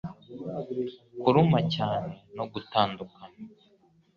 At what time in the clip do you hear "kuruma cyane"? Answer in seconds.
1.21-2.13